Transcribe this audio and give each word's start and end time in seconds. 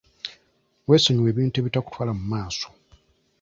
Weesonyiwe 0.87 1.29
ebintu 1.33 1.55
ebitakutwala 1.57 2.11
mu 2.19 2.23
maaso. 2.31 2.67